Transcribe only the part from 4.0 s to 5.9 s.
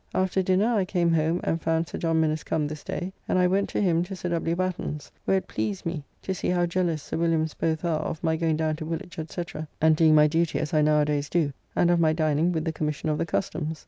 to Sir W. Batten's, where it pleased